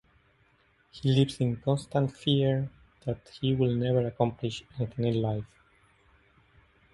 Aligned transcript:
He 0.89 1.11
lives 1.13 1.39
in 1.41 1.57
constant 1.57 2.11
fear 2.17 2.71
that 3.05 3.29
he 3.39 3.53
will 3.53 3.75
never 3.75 4.07
accomplish 4.07 4.63
anything 4.79 5.05
in 5.05 5.21
life. 5.21 5.45